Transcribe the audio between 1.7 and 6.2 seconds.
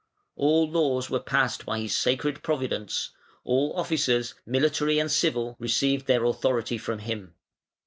his "sacred providence"; all officers, military and civil, received